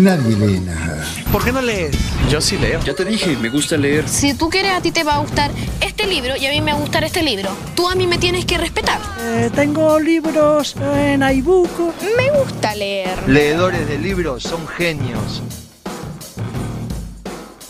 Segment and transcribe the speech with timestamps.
[0.00, 1.04] Nadie lee nada.
[1.30, 1.94] ¿Por qué no lees?
[2.30, 2.80] Yo sí leo.
[2.80, 4.08] Ya te dije, me gusta leer.
[4.08, 5.50] Si tú quieres, a ti te va a gustar
[5.82, 7.50] este libro y a mí me va a gustar este libro.
[7.74, 8.98] Tú a mí me tienes que respetar.
[9.20, 11.92] Eh, tengo libros en iBook.
[12.16, 13.28] Me gusta leer.
[13.28, 15.42] Leedores de libros son genios.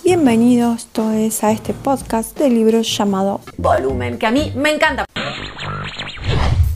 [0.05, 5.05] Bienvenidos todos a este podcast de libros llamado Volumen, que a mí me encanta.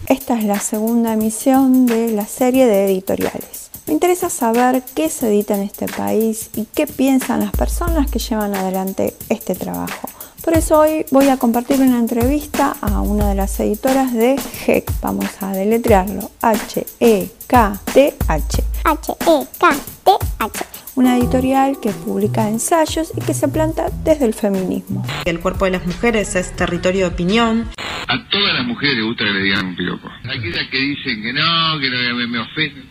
[0.08, 3.63] Esta es la segunda emisión de la serie de editoriales.
[3.86, 8.18] Me interesa saber qué se edita en este país y qué piensan las personas que
[8.18, 10.08] llevan adelante este trabajo.
[10.42, 14.90] Por eso hoy voy a compartir una entrevista a una de las editoras de HEC.
[15.02, 16.30] Vamos a deletrearlo.
[16.40, 16.94] H-E-K-T-H.
[18.84, 20.64] H-E-K-T-H.
[20.96, 25.04] Una editorial que publica ensayos y que se planta desde el feminismo.
[25.26, 27.70] El cuerpo de las mujeres es territorio de opinión.
[28.06, 30.08] A todas las mujeres les gusta que le digan un piropo.
[30.24, 32.84] Aquellas que dicen que no, que no, me, me ofenden,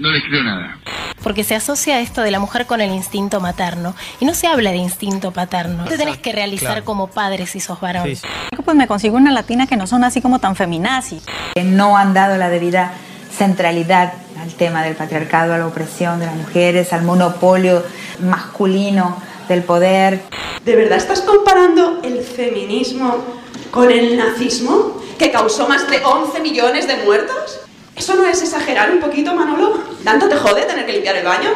[0.00, 0.78] no les creo nada.
[1.22, 3.94] Porque se asocia esto de la mujer con el instinto materno.
[4.20, 5.84] Y no se habla de instinto paterno.
[5.84, 6.84] Te tenés que realizar Claro.
[6.84, 8.06] como padre si sos varón.
[8.06, 8.26] Sí, sí.
[8.64, 11.24] Pues me consigo una latina que no son así como tan feminazis.
[11.64, 12.92] no han dado la debida
[13.36, 17.84] centralidad al tema del patriarcado, a la opresión de las mujeres, al monopolio
[18.20, 19.16] masculino
[19.48, 20.22] del poder.
[20.64, 23.39] ¿De verdad estás comparando el feminismo
[23.70, 27.59] con el nazismo, que causó más de 11 millones de muertos?
[28.00, 29.78] ¿Eso no es exagerar un poquito, Manolo?
[30.02, 31.50] ¿Tanto te jode tener que limpiar el baño?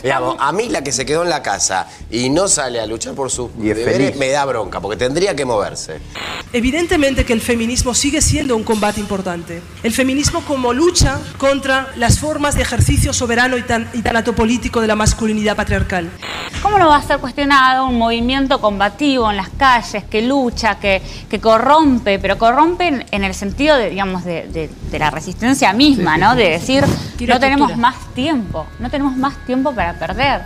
[0.00, 3.14] Digamos, a mí la que se quedó en la casa y no sale a luchar
[3.14, 4.16] por sus Y es deberes feliz.
[4.16, 5.98] me da bronca, porque tendría que moverse.
[6.52, 9.60] Evidentemente que el feminismo sigue siendo un combate importante.
[9.82, 14.80] El feminismo como lucha contra las formas de ejercicio soberano y tan, y tan atopolítico
[14.80, 16.08] de la masculinidad patriarcal.
[16.62, 21.02] ¿Cómo no va a ser cuestionado un movimiento combativo en las calles que lucha, que,
[21.28, 25.72] que corrompe, pero corrompe en, en el sentido de, digamos, de, de- de la resistencia
[25.88, 26.34] misma, ¿no?
[26.34, 26.84] De decir,
[27.26, 30.42] no tenemos más tiempo, no tenemos más tiempo para perder.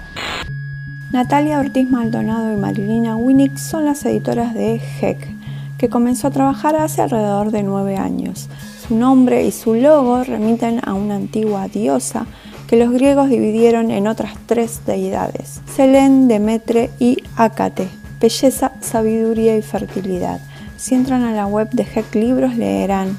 [1.11, 5.19] Natalia Ortiz Maldonado y Marilina Winnick son las editoras de HEC,
[5.77, 8.49] que comenzó a trabajar hace alrededor de nueve años.
[8.87, 12.27] Su nombre y su logo remiten a una antigua diosa
[12.67, 17.89] que los griegos dividieron en otras tres deidades, Selén, Demetre y Acate,
[18.19, 20.41] belleza, sabiduría y fertilidad.
[20.79, 23.17] Si entran a la web de HEC Libros leerán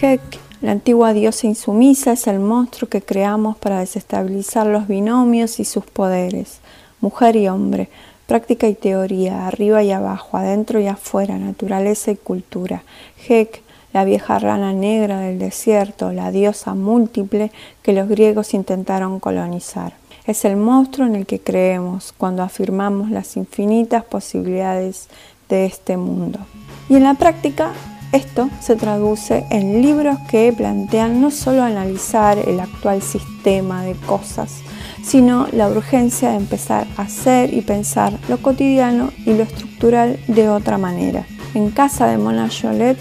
[0.00, 5.64] Hek, la antigua diosa insumisa, es el monstruo que creamos para desestabilizar los binomios y
[5.64, 6.60] sus poderes.
[7.00, 7.90] Mujer y hombre,
[8.26, 12.82] práctica y teoría, arriba y abajo, adentro y afuera, naturaleza y cultura.
[13.28, 13.62] Hek,
[13.92, 17.52] la vieja rana negra del desierto, la diosa múltiple
[17.82, 19.94] que los griegos intentaron colonizar.
[20.26, 25.08] Es el monstruo en el que creemos cuando afirmamos las infinitas posibilidades
[25.48, 26.40] de este mundo.
[26.88, 27.72] Y en la práctica,
[28.16, 34.62] esto se traduce en libros que plantean no solo analizar el actual sistema de cosas,
[35.02, 40.48] sino la urgencia de empezar a hacer y pensar lo cotidiano y lo estructural de
[40.48, 41.26] otra manera.
[41.54, 42.98] En casa de Mona Jolet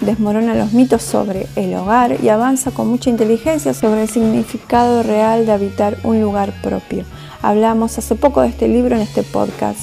[0.00, 5.46] desmorona los mitos sobre el hogar y avanza con mucha inteligencia sobre el significado real
[5.46, 7.04] de habitar un lugar propio.
[7.40, 9.80] Hablamos hace poco de este libro en este podcast.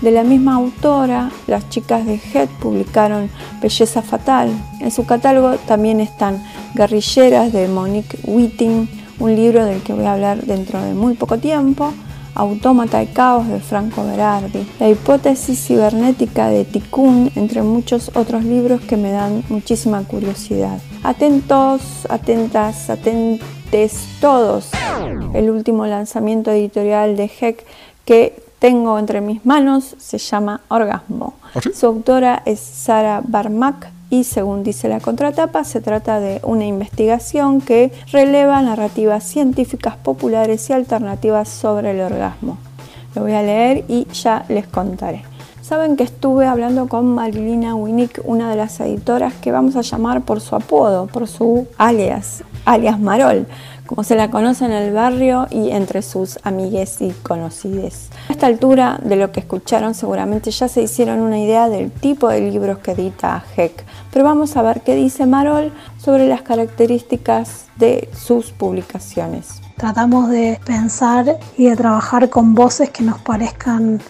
[0.00, 3.30] De la misma autora, las chicas de Head publicaron
[3.62, 4.50] Belleza Fatal.
[4.80, 6.42] En su catálogo también están
[6.74, 11.38] Guerrilleras de Monique Witting, un libro del que voy a hablar dentro de muy poco
[11.38, 11.92] tiempo,
[12.34, 18.82] Autómata y Caos de Franco Berardi, La hipótesis cibernética de Tikkun, entre muchos otros libros
[18.82, 20.78] que me dan muchísima curiosidad.
[21.02, 24.68] Atentos, atentas, atentes todos.
[25.32, 27.64] El último lanzamiento editorial de Heck
[28.04, 31.34] que tengo entre mis manos se llama Orgasmo.
[31.74, 37.60] Su autora es Sara Barmak y según dice la contratapa se trata de una investigación
[37.60, 42.58] que releva narrativas científicas populares y alternativas sobre el orgasmo.
[43.14, 45.24] Lo voy a leer y ya les contaré.
[45.66, 50.22] Saben que estuve hablando con Marilina Winnick, una de las editoras que vamos a llamar
[50.22, 53.48] por su apodo, por su alias, alias Marol,
[53.84, 58.10] como se la conoce en el barrio y entre sus amigues y conocides.
[58.28, 62.28] A esta altura de lo que escucharon seguramente ya se hicieron una idea del tipo
[62.28, 67.64] de libros que edita HEC, pero vamos a ver qué dice Marol sobre las características
[67.74, 69.60] de sus publicaciones.
[69.76, 74.00] Tratamos de pensar y de trabajar con voces que nos parezcan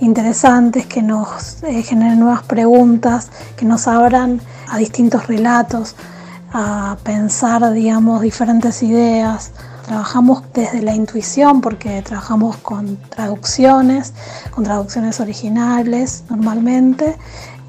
[0.00, 5.96] interesantes, que nos eh, generen nuevas preguntas, que nos abran a distintos relatos,
[6.52, 9.52] a pensar, digamos, diferentes ideas.
[9.86, 14.12] Trabajamos desde la intuición porque trabajamos con traducciones,
[14.50, 17.16] con traducciones originales normalmente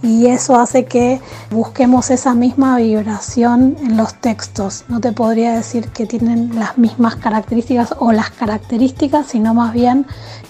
[0.01, 4.85] y eso hace que busquemos esa misma vibración en los textos.
[4.87, 10.05] No te podría decir que tienen las mismas características o las características, sino más bien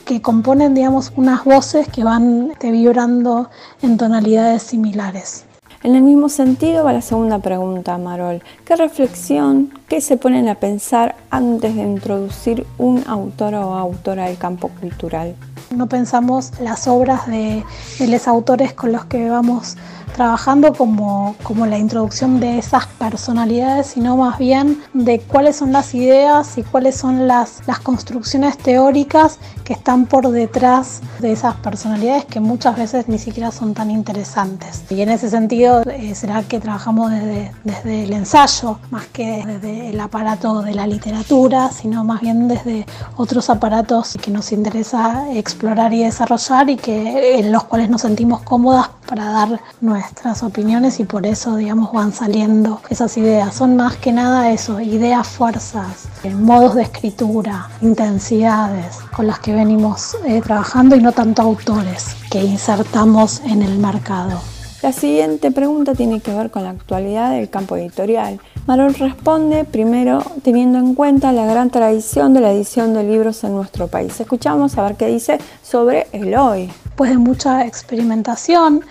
[0.06, 3.50] que componen, digamos, unas voces que van vibrando
[3.82, 5.46] en tonalidades similares.
[5.84, 8.42] En el mismo sentido va la segunda pregunta, Marol.
[8.66, 14.38] ¿Qué reflexión, qué se ponen a pensar antes de introducir un autor o autora al
[14.38, 15.36] campo cultural?
[15.70, 17.64] No pensamos las obras de,
[18.00, 19.76] los autores con los que vamos
[20.16, 25.94] trabajando como, como la introducción de esas personalidades, sino más bien de cuáles son las
[25.94, 32.26] ideas y cuáles son las, las construcciones teóricas que están por detrás de esas personalidades
[32.26, 34.84] que muchas veces ni siquiera son tan interesantes.
[34.90, 39.90] Y en ese sentido eh, será que trabajamos desde, desde el ensayo, más que desde
[39.90, 45.94] el aparato de la literatura, sino más bien desde otros aparatos que nos interesa explorar
[45.94, 51.06] y desarrollar y que, en los cuales nos sentimos cómodas para dar nuestras opiniones y
[51.06, 53.56] por eso, digamos, van saliendo esas ideas.
[53.56, 59.54] Son más que nada eso, ideas, fuerzas, eh, modos de escritura, intensidades con las que
[59.54, 64.40] venimos eh, trabajando y no tanto autores que insertamos en el mercado.
[64.84, 68.40] La siguiente pregunta tiene que ver con la actualidad del campo editorial.
[68.68, 73.54] Marol responde primero teniendo en cuenta la gran tradición de la edición de libros en
[73.54, 74.20] nuestro país.
[74.20, 76.70] Escuchamos a ver qué dice sobre el hoy.
[76.84, 78.82] Después de mucha experimentación,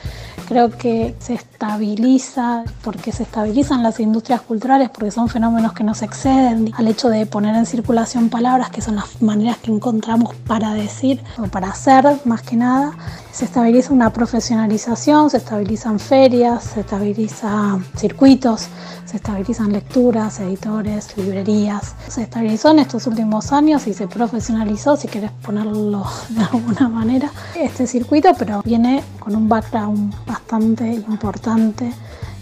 [0.48, 6.00] creo que se estabiliza, porque se estabilizan las industrias culturales, porque son fenómenos que nos
[6.00, 10.72] exceden al hecho de poner en circulación palabras, que son las maneras que encontramos para
[10.72, 12.92] decir o para hacer, más que nada.
[13.36, 18.68] Se estabiliza una profesionalización, se estabilizan ferias, se estabilizan circuitos,
[19.04, 21.94] se estabilizan lecturas, editores, librerías.
[22.08, 27.30] Se estabilizó en estos últimos años y se profesionalizó, si querés ponerlo de alguna manera,
[27.54, 31.92] este circuito, pero viene con un background bastante importante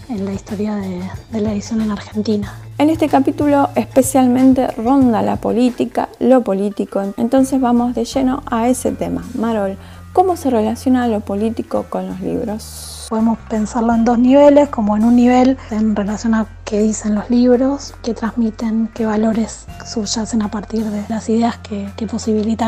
[0.07, 2.53] en la historia de, de la edición en Argentina.
[2.77, 8.91] En este capítulo especialmente ronda la política, lo político, entonces vamos de lleno a ese
[8.91, 9.23] tema.
[9.33, 9.77] Marol,
[10.15, 13.05] ¿cómo se relaciona lo político con los libros?
[13.09, 17.29] Podemos pensarlo en dos niveles, como en un nivel en relación a qué dicen los
[17.29, 22.07] libros, qué transmiten, qué valores subyacen a partir de las ideas que, que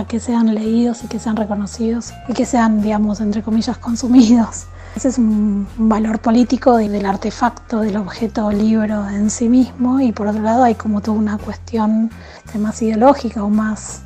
[0.08, 4.66] que sean leídos y que sean reconocidos y que sean, digamos, entre comillas, consumidos.
[4.98, 10.12] Ese es un, valor político de, del artefacto, del objeto libro en sí mismo y
[10.12, 12.12] por otro lado hay como toda una cuestión
[12.46, 14.02] este, más ideológica o más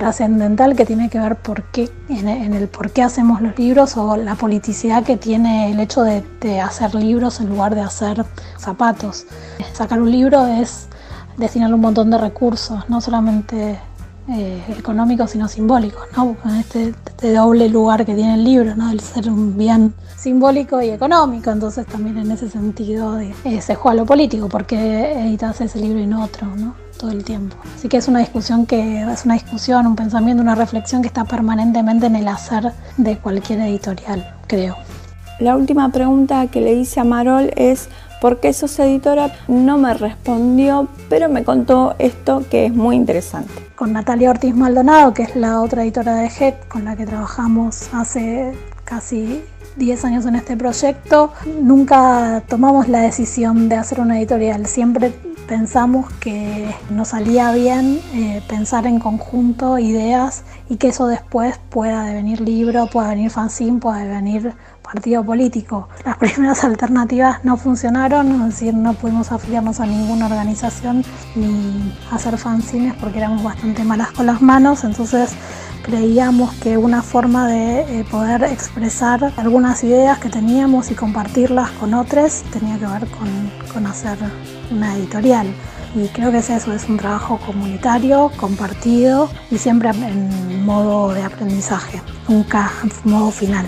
[0.00, 4.16] trascendental que tiene que ver por qué, en, el por qué hacemos los libros o
[4.16, 8.24] la politicidad que tiene el hecho de, de hacer libros en lugar de hacer
[8.58, 9.26] zapatos.
[9.72, 10.88] Sacar un libro es
[11.36, 13.78] destinar un montón de recursos, no solamente
[14.28, 16.34] eh, económicos sino simbólicos, ¿no?
[16.34, 18.90] Con este, este, doble lugar que tiene el libro, ¿no?
[18.90, 23.74] El ser un bien simbólico y económico, entonces también en ese sentido de, eh, se
[23.74, 26.74] juega lo político, porque editas ese libro y no otro, ¿no?
[27.00, 27.56] Todo el tiempo.
[27.74, 31.24] Así que es una discusión que es una discusión, un pensamiento, una reflexión que está
[31.24, 34.76] permanentemente en el hacer de cualquier editorial, creo.
[35.38, 37.88] La última pregunta que le hice a Marol es
[38.20, 39.32] ¿por qué sos editora?
[39.48, 43.50] No me respondió, pero me contó esto que es muy interesante.
[43.74, 47.88] Con Natalia Ortiz Maldonado, que es la otra editora de GEC con la que trabajamos
[47.94, 48.52] hace
[48.90, 49.44] casi
[49.76, 51.32] 10 años en este proyecto,
[51.62, 55.14] nunca tomamos la decisión de hacer una editorial, siempre
[55.46, 62.04] pensamos que nos salía bien eh, pensar en conjunto ideas y que eso después pueda
[62.04, 64.54] devenir libro, pueda venir fanzine, pueda devenir
[64.92, 65.88] partido político.
[66.04, 71.04] Las primeras alternativas no funcionaron, es decir, no pudimos afiliarnos a ninguna organización
[71.34, 75.30] ni hacer fanzines porque éramos bastante malas con las manos, entonces
[75.82, 81.94] creíamos que una forma de eh, poder expresar algunas ideas que teníamos y compartirlas con
[81.94, 83.28] otros tenía que ver con,
[83.72, 84.18] con hacer
[84.70, 85.46] una editorial.
[85.94, 91.22] Y creo que es eso, es un trabajo comunitario, compartido y siempre en modo de
[91.22, 93.66] aprendizaje, nunca en modo final.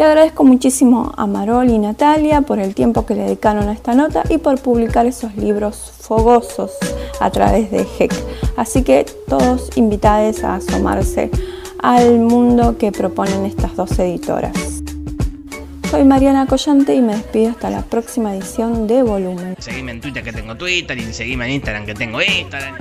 [0.00, 3.92] Le agradezco muchísimo a Marol y Natalia por el tiempo que le dedicaron a esta
[3.92, 6.72] nota y por publicar esos libros fogosos
[7.20, 8.14] a través de GEC.
[8.56, 11.30] Así que todos invitados a asomarse
[11.82, 14.82] al mundo que proponen estas dos editoras.
[15.90, 19.54] Soy Mariana Collante y me despido hasta la próxima edición de Volumen.
[19.58, 22.74] Seguime en Twitter que tengo Twitter y seguime en Instagram que tengo Instagram.